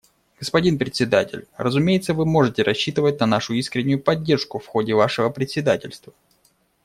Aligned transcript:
Господин 0.39 0.79
Председатель, 0.79 1.47
разумеется, 1.57 2.15
вы 2.15 2.25
можете 2.25 2.63
рассчитывать 2.63 3.19
на 3.19 3.27
нашу 3.27 3.53
искреннюю 3.53 3.99
поддержку 4.01 4.57
в 4.57 4.65
ходе 4.65 4.95
вашего 4.95 5.29
председательства. 5.29 6.11